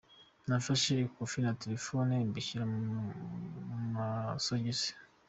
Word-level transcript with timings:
Nafashe 0.47 0.91
ikofi 1.07 1.37
na 1.43 1.51
telefoni 1.61 2.13
mbishyira 2.29 2.63
mu 2.71 2.79
masogisi. 3.95 4.91